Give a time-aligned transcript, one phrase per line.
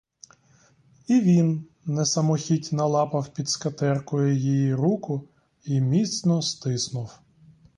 [1.07, 5.27] І він несамохіть налапав під скатеркою її руку
[5.65, 7.19] й міцно стиснув.